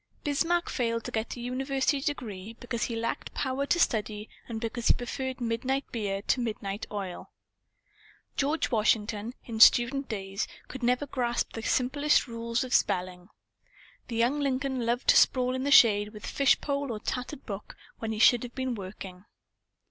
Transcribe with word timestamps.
Bismarck 0.23 0.67
failed 0.67 1.03
to 1.03 1.11
get 1.11 1.35
a 1.37 1.41
University 1.41 2.01
degree, 2.01 2.55
because 2.59 2.85
he 2.85 2.95
lacked 2.95 3.35
power 3.35 3.67
to 3.67 3.79
study 3.79 4.29
and 4.47 4.59
because 4.59 4.87
he 4.87 4.93
preferred 4.95 5.39
midnight 5.39 5.85
beer 5.91 6.23
to 6.23 6.39
midnight 6.41 6.87
oil. 6.91 7.29
George 8.35 8.71
Washington, 8.71 9.35
in 9.45 9.59
student 9.59 10.09
days, 10.09 10.47
could 10.67 10.81
never 10.81 11.05
grasp 11.05 11.53
the 11.53 11.61
simplest 11.61 12.25
rules 12.27 12.63
of 12.63 12.73
spelling. 12.73 13.29
The 14.07 14.15
young 14.15 14.39
Lincoln 14.39 14.87
loved 14.87 15.07
to 15.09 15.15
sprawl 15.17 15.53
in 15.53 15.65
the 15.65 15.69
shade 15.71 16.09
with 16.13 16.25
fish 16.25 16.59
pole 16.59 16.91
or 16.91 16.99
tattered 16.99 17.45
book, 17.45 17.77
when 17.99 18.11
he 18.11 18.17
should 18.17 18.41
have 18.41 18.55
been 18.55 18.73
working. 18.73 19.25